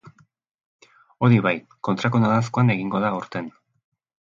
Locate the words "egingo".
2.77-3.05